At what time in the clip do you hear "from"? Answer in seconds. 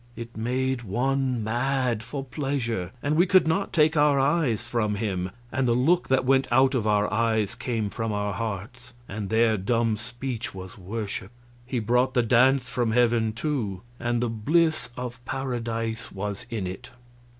4.67-4.95, 7.91-8.11, 12.67-12.93